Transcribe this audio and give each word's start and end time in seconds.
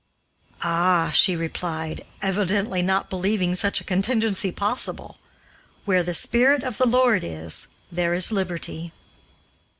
"Ah," 0.63 1.11
she 1.13 1.35
replied, 1.35 2.03
evidently 2.23 2.81
not 2.81 3.07
believing 3.07 3.53
such 3.53 3.79
a 3.79 3.83
contingency 3.83 4.51
possible, 4.51 5.19
"where 5.85 6.01
the 6.01 6.15
spirit 6.15 6.63
of 6.63 6.79
the 6.79 6.87
Lord 6.87 7.23
is, 7.23 7.67
there 7.91 8.15
is 8.15 8.31
liberty." 8.31 8.93